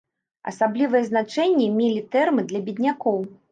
Асаблівае 0.51 1.01
значэнне 1.09 1.69
мелі 1.77 2.01
тэрмы 2.17 2.49
для 2.51 2.65
беднякоў. 2.71 3.25